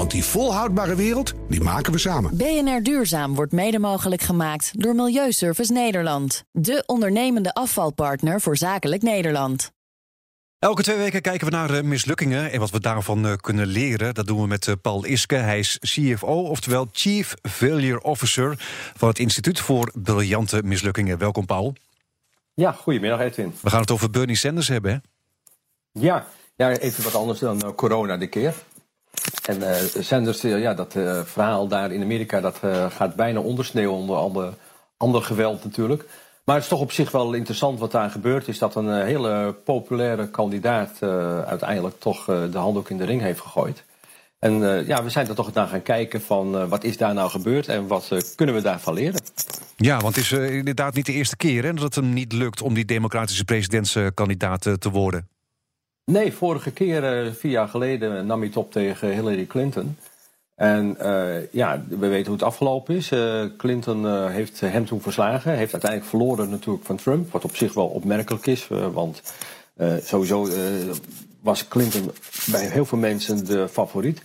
Want 0.00 0.12
die 0.12 0.24
volhoudbare 0.24 0.94
wereld, 0.94 1.32
die 1.48 1.60
maken 1.60 1.92
we 1.92 1.98
samen. 1.98 2.36
BNR 2.36 2.82
Duurzaam 2.82 3.34
wordt 3.34 3.52
mede 3.52 3.78
mogelijk 3.78 4.22
gemaakt 4.22 4.82
door 4.82 4.94
Milieuservice 4.94 5.72
Nederland. 5.72 6.44
De 6.52 6.82
ondernemende 6.86 7.54
afvalpartner 7.54 8.40
voor 8.40 8.56
zakelijk 8.56 9.02
Nederland. 9.02 9.72
Elke 10.58 10.82
twee 10.82 10.96
weken 10.96 11.22
kijken 11.22 11.46
we 11.46 11.52
naar 11.52 11.84
mislukkingen 11.84 12.52
en 12.52 12.60
wat 12.60 12.70
we 12.70 12.80
daarvan 12.80 13.26
eh, 13.26 13.32
kunnen 13.36 13.66
leren. 13.66 14.14
Dat 14.14 14.26
doen 14.26 14.40
we 14.40 14.46
met 14.46 14.68
eh, 14.68 14.74
Paul 14.82 15.04
Iske. 15.04 15.34
Hij 15.34 15.58
is 15.58 15.78
CFO, 15.80 16.42
oftewel 16.42 16.88
Chief 16.92 17.34
Failure 17.42 18.02
Officer 18.02 18.54
van 18.96 19.08
het 19.08 19.18
Instituut 19.18 19.60
voor 19.60 19.92
Briljante 19.94 20.62
Mislukkingen. 20.64 21.18
Welkom, 21.18 21.46
Paul. 21.46 21.74
Ja, 22.54 22.72
goedemiddag, 22.72 23.20
Edwin. 23.20 23.54
We 23.60 23.70
gaan 23.70 23.80
het 23.80 23.90
over 23.90 24.10
Bernie 24.10 24.36
Sanders 24.36 24.68
hebben, 24.68 24.92
hè? 24.92 24.98
Ja, 26.00 26.26
ja 26.56 26.70
even 26.70 27.04
wat 27.04 27.14
anders 27.14 27.38
dan 27.38 27.74
corona 27.74 28.16
dit 28.16 28.30
keer. 28.30 28.54
En 29.44 29.58
uh, 29.58 29.74
Sanders, 30.00 30.44
uh, 30.44 30.60
ja, 30.60 30.74
dat 30.74 30.92
verhaal 31.24 31.68
daar 31.68 31.92
in 31.92 32.02
Amerika, 32.02 32.40
dat 32.40 32.60
gaat 32.88 33.14
bijna 33.14 33.40
ondersneeuwen 33.40 33.96
onder 33.96 34.16
alle 34.16 34.52
ander 34.96 35.22
geweld 35.22 35.64
natuurlijk. 35.64 36.04
Maar 36.44 36.54
het 36.54 36.64
is 36.64 36.70
toch 36.70 36.80
op 36.80 36.92
zich 36.92 37.10
wel 37.10 37.32
interessant 37.32 37.78
wat 37.78 37.92
daar 37.92 38.10
gebeurd 38.10 38.48
is. 38.48 38.58
Dat 38.58 38.74
een 38.74 39.04
hele 39.04 39.54
populaire 39.64 40.28
kandidaat 40.28 41.02
uiteindelijk 41.46 42.00
toch 42.00 42.24
de 42.24 42.58
handdoek 42.58 42.90
in 42.90 42.96
de 42.98 43.04
ring 43.04 43.20
heeft 43.20 43.40
gegooid. 43.40 43.84
En 44.38 44.84
ja, 44.86 45.04
we 45.04 45.10
zijn 45.10 45.28
er 45.28 45.34
toch 45.34 45.52
naar 45.52 45.66
gaan 45.66 45.82
kijken 45.82 46.20
van 46.20 46.68
wat 46.68 46.84
is 46.84 46.96
daar 46.96 47.14
nou 47.14 47.30
gebeurd 47.30 47.68
en 47.68 47.86
wat 47.86 48.34
kunnen 48.34 48.54
we 48.54 48.60
daarvan 48.60 48.94
leren. 48.94 49.22
Ja, 49.76 49.98
want 49.98 50.16
het 50.16 50.24
is 50.24 50.32
inderdaad 50.32 50.94
niet 50.94 51.06
de 51.06 51.12
eerste 51.12 51.36
keer 51.36 51.64
hè, 51.64 51.72
dat 51.72 51.82
het 51.82 51.94
hem 51.94 52.12
niet 52.12 52.32
lukt 52.32 52.62
om 52.62 52.74
die 52.74 52.84
democratische 52.84 53.44
presidentskandidaat 53.44 54.62
te 54.78 54.90
worden. 54.90 55.28
Nee, 56.04 56.32
vorige 56.32 56.70
keer, 56.70 57.32
vier 57.34 57.52
jaar 57.52 57.68
geleden, 57.68 58.26
nam 58.26 58.40
hij 58.40 58.50
op 58.54 58.72
tegen 58.72 59.12
Hillary 59.12 59.46
Clinton. 59.46 59.96
En 60.54 60.96
uh, 61.02 61.52
ja, 61.52 61.82
we 61.88 62.08
weten 62.08 62.26
hoe 62.26 62.34
het 62.34 62.42
afgelopen 62.42 62.94
is. 62.94 63.12
Clinton 63.56 64.28
heeft 64.30 64.60
hem 64.60 64.86
toen 64.86 65.00
verslagen. 65.00 65.52
Heeft 65.52 65.72
uiteindelijk 65.72 66.10
verloren 66.10 66.50
natuurlijk 66.50 66.84
van 66.84 66.96
Trump. 66.96 67.32
Wat 67.32 67.44
op 67.44 67.56
zich 67.56 67.74
wel 67.74 67.86
opmerkelijk 67.86 68.46
is. 68.46 68.68
want 68.92 69.22
sowieso 70.02 70.48
was 71.42 71.68
Clinton 71.68 72.10
bij 72.50 72.66
heel 72.66 72.84
veel 72.84 72.98
mensen 72.98 73.46
de 73.46 73.68
favoriet. 73.68 74.22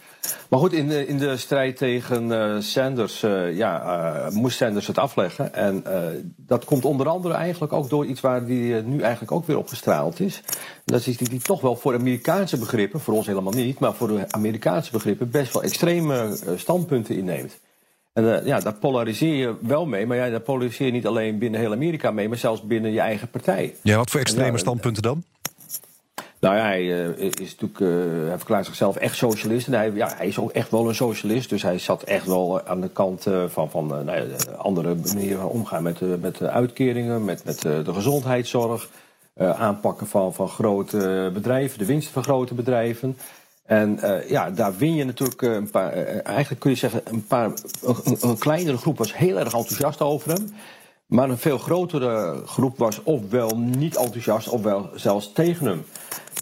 Maar 0.50 0.60
goed, 0.60 0.74
in 0.74 0.88
de, 0.88 1.08
in 1.08 1.18
de 1.18 1.38
strijd 1.38 1.78
tegen 1.78 2.32
uh, 2.32 2.56
Sanders 2.60 3.24
uh, 3.24 3.58
ja, 3.58 3.84
uh, 3.84 4.32
moest 4.32 4.58
Sanders 4.58 4.88
het 4.88 4.98
afleggen. 4.98 5.54
En 5.54 5.84
dat 6.38 6.66
komt 6.66 6.86
onder 6.86 7.08
andere 7.08 7.34
eigenlijk 7.34 7.74
ook 7.74 7.90
door 7.90 8.06
iets 8.06 8.22
waar 8.22 8.46
die 8.46 8.74
nu 8.74 9.02
eigenlijk 9.02 9.32
ook 9.32 9.46
weer 9.46 9.58
op 9.58 9.68
gestraald 9.68 10.20
is. 10.20 10.42
dat 10.86 11.08
is 11.08 11.18
die 11.18 11.40
toch 11.40 11.62
wel 11.62 11.76
voor 11.76 11.94
Amerikaanse 11.94 12.58
begrippen, 12.58 13.00
voor 13.00 13.14
ons 13.14 13.28
helemaal 13.28 13.54
niet, 13.54 13.80
maar 13.80 13.94
voor 13.94 14.08
de 14.08 14.26
Amerikaanse 14.32 14.92
begrippen 14.92 15.30
best 15.30 15.54
wel 15.54 15.64
extreme 15.64 16.38
standpunten 16.56 17.16
inneemt. 17.16 17.60
En 18.14 18.46
ja, 18.46 18.60
daar 18.60 18.74
polariseer 18.74 19.36
je 19.36 19.56
wel 19.62 19.86
mee, 19.86 20.06
maar 20.06 20.18
ja, 20.18 20.30
daar 20.30 20.40
polariseer 20.40 20.86
je 20.86 20.92
niet 20.92 21.08
alleen 21.08 21.40
binnen 21.40 21.60
heel 21.60 21.72
Amerika 21.72 22.12
mee, 22.12 22.30
maar 22.30 22.38
zelfs 22.38 22.62
binnen 22.62 22.92
je 22.92 23.00
eigen 23.00 23.30
partij. 23.30 23.76
Ja, 23.82 23.98
wat 23.98 24.12
voor 24.12 24.20
extreme 24.20 24.58
standpunten 24.58 25.04
dan? 25.04 25.24
Nou 26.46 26.58
ja, 26.58 26.64
hij, 26.64 26.84
uh, 26.84 27.18
is 27.18 27.56
natuurlijk, 27.58 27.80
hij 28.28 28.38
verklaart 28.38 28.66
zichzelf 28.66 28.96
echt 28.96 29.16
socialist. 29.16 29.68
En 29.68 29.74
hij, 29.74 29.92
ja, 29.92 30.14
hij 30.16 30.28
is 30.28 30.40
ook 30.40 30.52
echt 30.52 30.72
wel 30.72 30.88
een 30.88 30.96
socialist. 30.96 31.50
Dus 31.50 31.62
hij 31.62 31.80
zat 31.80 32.04
echt 32.04 32.26
wel 32.26 32.62
aan 32.66 32.82
de 32.82 32.90
kant 32.90 33.28
van, 33.48 33.70
van 33.70 33.88
nou 33.88 34.12
ja, 34.12 34.24
andere 34.58 34.96
manieren 34.96 35.50
omgaan 35.50 35.84
met, 35.84 36.22
met 36.22 36.42
uitkeringen, 36.42 37.26
met, 37.26 37.46
met 37.46 37.62
de 37.62 37.94
gezondheidszorg. 37.94 38.90
aanpakken 39.38 40.08
van, 40.08 40.34
van 40.34 40.50
grote 40.50 41.30
bedrijven, 41.34 41.80
de 41.80 41.86
winsten 41.86 42.14
van 42.14 42.24
grote 42.24 42.54
bedrijven. 42.54 43.18
En 43.66 44.00
ja, 44.28 44.52
daar 44.52 44.78
win 44.78 44.96
je 44.96 45.06
natuurlijk 45.06 45.42
een 45.42 45.70
paar, 45.70 45.92
eigenlijk 46.24 46.62
kun 46.62 46.72
je 46.72 46.78
zeggen, 46.78 47.02
een 47.06 47.26
paar, 47.26 47.52
een 48.22 48.38
kleinere 48.38 48.78
groep 48.78 48.98
was 48.98 49.18
heel 49.18 49.40
erg 49.40 49.54
enthousiast 49.54 50.02
over 50.02 50.32
hem. 50.32 50.54
Maar 51.06 51.30
een 51.30 51.38
veel 51.38 51.58
grotere 51.58 52.42
groep 52.46 52.78
was 52.78 53.04
ofwel 53.04 53.58
niet 53.58 53.96
enthousiast, 53.96 54.48
ofwel 54.48 54.90
zelfs 54.96 55.34
tegen 55.34 55.66
hem. 55.66 55.86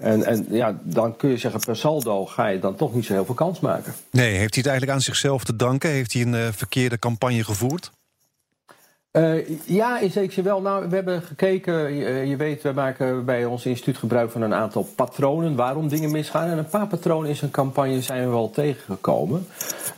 En, 0.01 0.24
en 0.24 0.46
ja, 0.50 0.79
dan 0.84 1.16
kun 1.16 1.29
je 1.29 1.38
zeggen, 1.38 1.59
per 1.59 1.75
saldo 1.75 2.25
ga 2.25 2.47
je 2.47 2.59
dan 2.59 2.75
toch 2.75 2.94
niet 2.94 3.06
zo 3.06 3.13
heel 3.13 3.25
veel 3.25 3.35
kans 3.35 3.59
maken. 3.59 3.94
Nee, 4.12 4.29
heeft 4.29 4.53
hij 4.53 4.63
het 4.63 4.66
eigenlijk 4.66 4.91
aan 4.91 5.02
zichzelf 5.02 5.44
te 5.44 5.56
danken? 5.56 5.90
Heeft 5.90 6.13
hij 6.13 6.22
een 6.22 6.34
uh, 6.34 6.47
verkeerde 6.52 7.00
campagne 7.00 7.44
gevoerd? 7.44 7.91
Uh, 9.18 9.47
ja, 9.66 10.00
in 10.00 10.12
zekere 10.12 10.34
zin 10.34 10.44
wel. 10.44 10.62
Nou, 10.62 10.90
we 10.90 10.96
hebben 10.96 11.22
gekeken, 11.22 11.94
je, 11.94 12.28
je, 12.28 12.35
weet, 12.35 12.62
we 12.62 12.72
maken 12.72 13.25
bij 13.25 13.46
ons 13.46 13.66
instituut 13.66 13.97
gebruik 13.97 14.31
van 14.31 14.41
een 14.41 14.53
aantal 14.53 14.88
patronen 14.96 15.56
waarom 15.56 15.88
dingen 15.88 16.12
misgaan. 16.12 16.50
En 16.50 16.57
een 16.57 16.69
paar 16.69 16.88
patronen 16.88 17.29
in 17.29 17.35
zijn 17.35 17.52
campagne 17.52 18.02
zijn 18.02 18.23
we 18.23 18.29
wel 18.29 18.50
tegengekomen. 18.50 19.47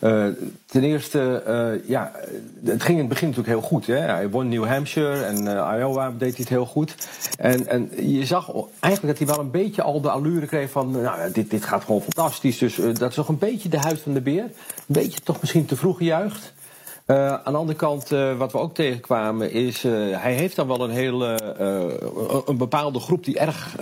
Uh, 0.01 0.27
ten 0.65 0.83
eerste, 0.83 1.43
ja, 1.87 2.11
het 2.63 2.83
ging 2.83 2.93
in 2.93 2.99
het 2.99 3.07
begin 3.07 3.27
natuurlijk 3.27 3.57
heel 3.57 3.67
goed. 3.67 3.87
Hè? 3.87 3.97
Hij 3.97 4.29
won 4.29 4.49
New 4.49 4.65
Hampshire 4.65 5.23
en 5.23 5.43
Iowa 5.77 6.11
deed 6.17 6.37
het 6.37 6.49
heel 6.49 6.65
goed. 6.65 6.95
En, 7.37 7.67
en 7.67 7.89
je 8.07 8.25
zag 8.25 8.51
eigenlijk 8.79 9.17
dat 9.17 9.27
hij 9.27 9.35
wel 9.35 9.45
een 9.45 9.51
beetje 9.51 9.81
al 9.81 10.01
de 10.01 10.09
allure 10.09 10.45
kreeg 10.45 10.69
van, 10.69 10.91
nou, 10.91 11.31
dit, 11.31 11.49
dit 11.49 11.65
gaat 11.65 11.83
gewoon 11.83 12.01
fantastisch. 12.01 12.57
Dus 12.57 12.75
dat 12.75 13.09
is 13.09 13.15
nog 13.15 13.27
een 13.27 13.37
beetje 13.37 13.69
de 13.69 13.79
huid 13.79 13.99
van 13.99 14.13
de 14.13 14.21
beer. 14.21 14.43
Een 14.43 14.51
beetje 14.87 15.19
toch 15.19 15.41
misschien 15.41 15.65
te 15.65 15.75
vroeg 15.75 15.97
gejuicht. 15.97 16.53
Uh, 17.07 17.27
aan 17.27 17.53
de 17.53 17.59
andere 17.59 17.77
kant, 17.77 18.11
uh, 18.11 18.37
wat 18.37 18.51
we 18.51 18.57
ook 18.57 18.75
tegenkwamen, 18.75 19.51
is 19.51 19.83
uh, 19.83 20.21
hij 20.21 20.33
heeft 20.33 20.55
dan 20.55 20.67
wel 20.67 20.81
een 20.81 20.89
hele 20.89 21.55
een 22.45 22.57
bepaalde 22.57 22.99
groep 22.99 23.23
die 23.23 23.39
erg 23.39 23.75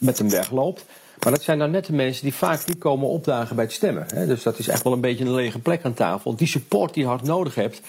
met 0.00 0.18
hem 0.18 0.30
wegloopt. 0.30 0.84
Maar 1.22 1.32
dat 1.32 1.42
zijn 1.42 1.58
dan 1.58 1.70
net 1.70 1.86
de 1.86 1.92
mensen 1.92 2.22
die 2.22 2.34
vaak 2.34 2.66
niet 2.66 2.78
komen 2.78 3.08
opdagen 3.08 3.56
bij 3.56 3.64
het 3.64 3.74
stemmen. 3.74 4.06
Hè? 4.14 4.26
Dus 4.26 4.42
dat 4.42 4.58
is 4.58 4.68
echt 4.68 4.82
wel 4.82 4.92
een 4.92 5.00
beetje 5.00 5.24
een 5.24 5.34
lege 5.34 5.58
plek 5.58 5.84
aan 5.84 5.94
tafel. 5.94 6.36
Die 6.36 6.46
support 6.46 6.94
die 6.94 7.02
je 7.02 7.08
hard 7.08 7.22
nodig 7.22 7.54
hebt, 7.54 7.80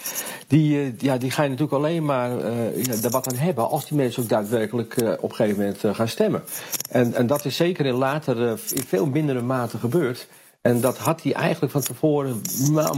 die, 0.46 0.94
ja, 0.98 1.16
die 1.16 1.30
ga 1.30 1.42
je 1.42 1.48
natuurlijk 1.48 1.76
alleen 1.76 2.04
maar 2.04 2.30
er 2.40 3.10
wat 3.10 3.28
aan 3.28 3.38
hebben 3.38 3.68
als 3.68 3.86
die 3.86 3.96
mensen 3.96 4.22
ook 4.22 4.28
daadwerkelijk 4.28 4.94
op 5.20 5.30
een 5.30 5.36
gegeven 5.36 5.58
moment 5.58 5.96
gaan 5.96 6.08
stemmen. 6.08 6.42
En, 6.90 7.14
en 7.14 7.26
dat 7.26 7.44
is 7.44 7.56
zeker 7.56 7.86
in 7.86 7.94
later 7.94 8.48
in 8.50 8.84
veel 8.86 9.06
mindere 9.06 9.42
mate 9.42 9.78
gebeurd. 9.78 10.28
En 10.60 10.80
dat 10.80 10.98
had 10.98 11.22
hij 11.22 11.32
eigenlijk 11.32 11.72
van 11.72 11.82
tevoren 11.82 12.42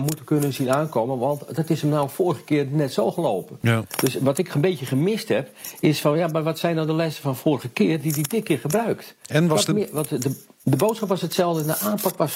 moeten 0.01 0.25
kunnen 0.25 0.53
zien 0.53 0.73
aankomen. 0.73 1.19
Want 1.19 1.57
dat 1.57 1.71
is 1.71 1.81
hem 1.81 1.91
nou 1.91 2.09
vorige 2.11 2.43
keer 2.45 2.67
net 2.71 2.93
zo 2.93 3.11
gelopen. 3.11 3.59
Ja. 3.61 3.85
Dus 4.01 4.15
wat 4.15 4.39
ik 4.39 4.55
een 4.55 4.61
beetje 4.61 4.87
gemist 4.87 5.29
heb, 5.29 5.51
is 5.81 6.01
van 6.01 6.19
ja, 6.19 6.27
maar 6.27 6.43
wat 6.43 6.59
zijn 6.59 6.75
nou 6.75 6.87
de 6.87 6.95
lessen 6.95 7.23
van 7.23 7.37
vorige 7.37 7.69
keer 7.69 8.01
die 8.01 8.13
hij 8.13 8.23
dit 8.29 8.45
keer 8.45 8.59
gebruikt? 8.59 9.15
En 9.27 9.49
was 9.49 9.65
de... 9.65 9.73
Meer, 9.73 9.89
wat 9.93 10.09
de, 10.09 10.37
de 10.63 10.77
boodschap 10.77 11.09
was 11.09 11.21
hetzelfde 11.21 11.61
en 11.61 11.67
de 11.67 11.79
aanpak 11.79 12.17
was 12.17 12.35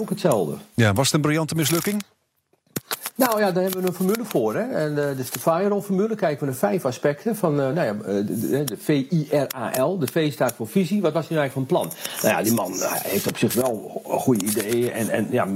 ook 0.00 0.08
hetzelfde. 0.08 0.56
Ja, 0.74 0.92
was 0.92 1.06
het 1.06 1.14
een 1.14 1.20
briljante 1.20 1.54
mislukking? 1.54 2.02
Nou 3.14 3.38
ja, 3.38 3.52
daar 3.52 3.62
hebben 3.62 3.82
we 3.82 3.88
een 3.88 3.94
formule 3.94 4.24
voor. 4.24 4.54
Hè? 4.54 4.62
En, 4.62 4.90
uh, 4.92 5.16
dus 5.16 5.30
de 5.30 5.38
Firewall-formule 5.38 6.14
kijken 6.14 6.40
we 6.40 6.46
naar 6.46 6.54
vijf 6.54 6.84
aspecten 6.84 7.36
van 7.36 7.60
uh, 7.60 7.70
nou 7.70 7.84
ja, 7.86 7.92
de, 8.22 8.48
de, 8.48 8.64
de 8.64 8.76
V-I-R-A-L. 8.76 9.98
De 9.98 10.06
V 10.06 10.32
staat 10.32 10.54
voor 10.54 10.68
visie. 10.68 11.00
Wat 11.00 11.12
was 11.12 11.28
nu 11.28 11.36
eigenlijk 11.36 11.68
van 11.68 11.78
plan? 11.78 11.92
Nou 12.22 12.34
ja, 12.34 12.42
die 12.42 12.52
man 12.52 12.72
heeft 13.02 13.26
op 13.26 13.38
zich 13.38 13.54
wel 13.54 14.02
goede 14.04 14.44
ideeën. 14.44 14.92
En, 14.92 15.10
en 15.10 15.26
ja, 15.30 15.48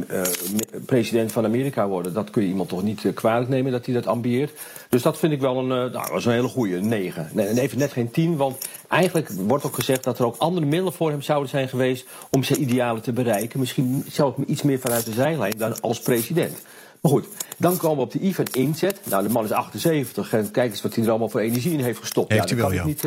president 0.87 1.33
van 1.33 1.44
Amerika 1.44 1.89
worden, 1.89 2.12
dat 2.12 2.31
kun 2.31 2.43
je 2.43 2.49
iemand 2.49 2.69
toch 2.69 2.83
niet 2.83 3.15
kwalijk 3.15 3.49
nemen 3.49 3.73
dat 3.73 3.87
hij 3.87 3.94
dat 3.94 4.06
ambieert. 4.06 4.53
Dus 4.88 5.03
dat 5.03 5.19
vind 5.19 5.33
ik 5.33 5.41
wel 5.41 5.59
een, 5.59 5.67
nou, 5.67 6.12
was 6.12 6.25
een 6.25 6.33
hele 6.33 6.49
goede 6.49 6.81
negen. 6.81 7.31
Nee, 7.33 7.61
even 7.61 7.78
net 7.78 7.93
geen 7.93 8.11
tien, 8.11 8.37
want 8.37 8.69
eigenlijk 8.88 9.28
wordt 9.28 9.65
ook 9.65 9.75
gezegd 9.75 10.05
dat 10.05 10.19
er 10.19 10.26
ook 10.26 10.37
andere 10.38 10.67
middelen 10.67 10.93
voor 10.93 11.11
hem 11.11 11.23
zouden 11.23 11.49
zijn 11.49 11.69
geweest 11.69 12.06
om 12.31 12.43
zijn 12.43 12.61
idealen 12.61 13.03
te 13.03 13.12
bereiken. 13.12 13.61
Misschien 13.61 14.05
zelfs 14.08 14.37
iets 14.47 14.62
meer 14.62 14.79
vanuit 14.79 15.05
de 15.05 15.12
zijlijn 15.12 15.55
dan 15.56 15.81
als 15.81 16.00
president. 16.00 16.58
Maar 17.00 17.12
goed, 17.12 17.26
dan 17.56 17.76
komen 17.76 17.96
we 17.96 18.02
op 18.02 18.12
de 18.12 18.34
van 18.34 18.46
inzet. 18.52 19.00
Nou, 19.04 19.22
de 19.22 19.28
man 19.28 19.44
is 19.44 19.50
78 19.50 20.32
en 20.32 20.50
kijk 20.50 20.70
eens 20.70 20.82
wat 20.82 20.94
hij 20.94 21.04
er 21.04 21.10
allemaal 21.10 21.28
voor 21.28 21.40
energie 21.40 21.72
in 21.72 21.81
heeft 21.81 21.98
gestopt. 21.98 22.31
Heeft 22.32 22.48
ja, 22.48 22.56
dat 22.56 22.70
wel, 22.70 22.78
ik 22.78 22.84
niet, 22.84 23.04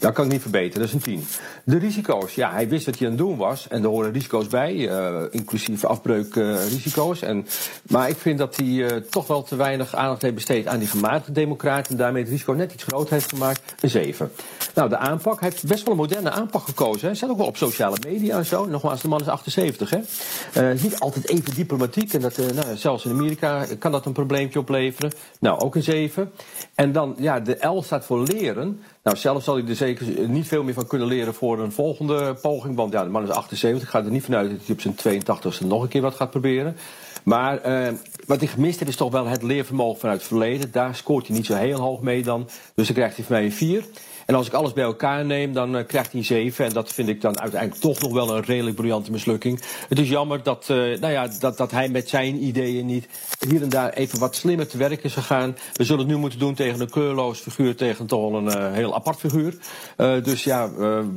dat 0.00 0.12
kan 0.12 0.24
ik 0.24 0.32
niet 0.32 0.40
verbeteren, 0.40 0.78
dat 0.78 0.88
is 0.88 0.94
een 0.94 1.00
10. 1.00 1.24
De 1.64 1.78
risico's, 1.78 2.34
ja, 2.34 2.52
hij 2.52 2.68
wist 2.68 2.86
wat 2.86 2.98
hij 2.98 3.06
aan 3.06 3.12
het 3.12 3.22
doen 3.22 3.36
was. 3.36 3.68
En 3.68 3.82
er 3.82 3.88
horen 3.88 4.12
risico's 4.12 4.46
bij, 4.46 4.74
uh, 4.74 5.22
inclusief 5.30 5.84
afbreukrisico's. 5.84 7.22
En, 7.22 7.46
maar 7.88 8.08
ik 8.08 8.16
vind 8.16 8.38
dat 8.38 8.56
hij 8.56 8.66
uh, 8.66 8.86
toch 8.86 9.26
wel 9.26 9.42
te 9.42 9.56
weinig 9.56 9.94
aandacht 9.94 10.22
heeft 10.22 10.34
besteed 10.34 10.66
aan 10.66 10.78
die 10.78 10.88
gematigde 10.88 11.32
democraten. 11.32 11.90
En 11.90 11.96
daarmee 11.96 12.22
het 12.22 12.30
risico 12.30 12.52
net 12.52 12.72
iets 12.72 12.82
groter 12.82 13.12
heeft 13.12 13.28
gemaakt. 13.28 13.74
Een 13.80 13.90
7. 13.90 14.32
Nou, 14.74 14.88
de 14.88 14.96
aanpak, 14.96 15.40
hij 15.40 15.48
heeft 15.48 15.66
best 15.66 15.82
wel 15.82 15.92
een 15.92 16.00
moderne 16.00 16.30
aanpak 16.30 16.64
gekozen. 16.64 17.06
Hij 17.06 17.16
staat 17.16 17.30
ook 17.30 17.36
wel 17.36 17.46
op 17.46 17.56
sociale 17.56 17.96
media 18.06 18.36
en 18.36 18.46
zo. 18.46 18.66
Nogmaals, 18.66 19.02
de 19.02 19.08
man 19.08 19.20
is 19.20 19.28
78, 19.28 19.90
hè. 19.90 20.74
niet 20.74 21.00
altijd 21.00 21.28
even 21.28 21.54
diplomatiek. 21.54 22.12
En 22.12 22.20
dat, 22.20 22.36
nou, 22.36 22.76
zelfs 22.76 23.04
in 23.04 23.10
Amerika 23.10 23.66
kan 23.78 23.92
dat 23.92 24.06
een 24.06 24.12
probleempje 24.12 24.58
opleveren. 24.58 25.12
Nou, 25.40 25.60
ook 25.60 25.74
een 25.74 25.82
7. 25.82 26.32
En 26.74 26.92
dan, 26.92 27.14
ja, 27.18 27.40
de 27.40 27.66
L 27.66 27.82
staat 27.82 28.04
voor 28.04 28.22
leren. 28.22 28.80
Nou, 29.06 29.18
zelf 29.18 29.42
zal 29.42 29.56
hij 29.56 29.68
er 29.68 29.76
zeker 29.76 30.28
niet 30.28 30.48
veel 30.48 30.62
meer 30.62 30.74
van 30.74 30.86
kunnen 30.86 31.08
leren 31.08 31.34
voor 31.34 31.60
een 31.60 31.72
volgende 31.72 32.34
poging. 32.34 32.76
Want 32.76 32.92
ja, 32.92 33.04
de 33.04 33.10
man 33.10 33.22
is 33.22 33.28
78. 33.28 33.82
Ik 33.82 33.88
ga 33.88 34.04
er 34.04 34.10
niet 34.10 34.24
vanuit 34.24 34.50
dat 34.50 34.60
hij 34.66 34.74
op 34.74 34.80
zijn 34.80 35.22
82e 35.22 35.66
nog 35.66 35.82
een 35.82 35.88
keer 35.88 36.00
wat 36.02 36.14
gaat 36.14 36.30
proberen. 36.30 36.76
Maar 37.22 37.68
uh, 37.68 37.88
wat 38.26 38.38
hij 38.38 38.48
gemist 38.48 38.78
heeft 38.78 38.90
is 38.90 38.96
toch 38.96 39.12
wel 39.12 39.26
het 39.26 39.42
leervermogen 39.42 40.00
vanuit 40.00 40.18
het 40.18 40.28
verleden. 40.28 40.70
Daar 40.70 40.94
scoort 40.94 41.26
hij 41.26 41.36
niet 41.36 41.46
zo 41.46 41.54
heel 41.54 41.80
hoog 41.80 42.00
mee 42.00 42.22
dan. 42.22 42.48
Dus 42.74 42.86
dan 42.86 42.96
krijgt 42.96 43.16
hij 43.16 43.24
van 43.24 43.34
mij 43.36 43.44
een 43.44 43.52
4. 43.52 43.84
En 44.26 44.34
als 44.34 44.46
ik 44.46 44.52
alles 44.52 44.72
bij 44.72 44.84
elkaar 44.84 45.24
neem, 45.24 45.52
dan 45.52 45.76
uh, 45.76 45.86
krijgt 45.86 46.10
hij 46.10 46.20
een 46.20 46.26
7. 46.26 46.64
En 46.64 46.72
dat 46.72 46.92
vind 46.92 47.08
ik 47.08 47.20
dan 47.20 47.40
uiteindelijk 47.40 47.80
toch 47.80 48.00
nog 48.00 48.12
wel 48.12 48.36
een 48.36 48.44
redelijk 48.44 48.76
briljante 48.76 49.10
mislukking. 49.10 49.60
Het 49.88 49.98
is 49.98 50.08
jammer 50.08 50.42
dat, 50.42 50.68
uh, 50.70 50.76
nou 50.76 51.12
ja, 51.12 51.28
dat, 51.40 51.56
dat 51.56 51.70
hij 51.70 51.88
met 51.88 52.08
zijn 52.08 52.44
ideeën 52.44 52.86
niet 52.86 53.08
hier 53.48 53.62
en 53.62 53.68
daar 53.68 53.92
even 53.92 54.18
wat 54.18 54.36
slimmer 54.36 54.66
te 54.66 54.78
werk 54.78 55.04
is 55.04 55.12
gegaan. 55.12 55.56
We 55.72 55.84
zullen 55.84 56.00
het 56.00 56.10
nu 56.10 56.16
moeten 56.16 56.38
doen 56.38 56.54
tegen 56.54 56.80
een 56.80 56.90
kleurloos 56.90 57.38
figuur, 57.38 57.76
tegen 57.76 58.06
toch 58.06 58.30
wel 58.30 58.38
een 58.38 58.58
uh, 58.58 58.72
heel 58.72 58.94
apart 58.94 59.18
figuur. 59.18 59.54
dus 59.96 60.44
ja, 60.44 60.70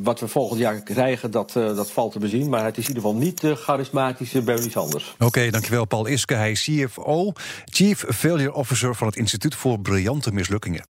wat 0.04 0.20
we 0.20 0.28
volgend 0.28 0.60
jaar 0.60 0.82
krijgen, 0.82 1.32
dat, 1.32 1.52
dat 1.54 1.92
valt 1.92 2.12
te 2.12 2.20
bezien. 2.20 2.50
Maar 2.50 2.66
het 2.66 2.78
is 2.78 2.88
in 2.88 2.96
ieder 2.96 3.04
geval 3.04 3.20
niet 3.20 3.42
de 3.42 3.56
charismatische 3.56 4.42
Bernie 4.42 4.72
Sanders. 4.72 5.16
Oké, 5.20 5.50
dankjewel 5.50 5.86
Paul 5.86 6.08
Iske. 6.08 6.34
Hij 6.34 6.52
is 6.52 6.64
CFO, 6.64 7.32
Chief 7.66 8.06
Failure 8.08 8.54
Officer 8.54 8.96
van 8.96 9.08
het 9.08 9.16
Instituut 9.16 9.56
voor 9.56 9.80
Briljante 9.80 10.32
Mislukkingen. 10.32 10.99